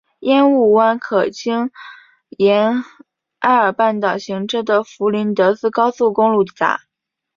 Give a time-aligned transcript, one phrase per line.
[0.21, 1.69] 烟雾湾可经
[2.29, 2.83] 沿
[3.37, 6.81] 艾尔半岛行车的弗林德斯高速公路抵达。